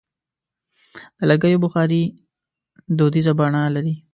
[1.17, 2.01] د لرګیو بخاري
[2.97, 3.95] دودیزه بڼه لري.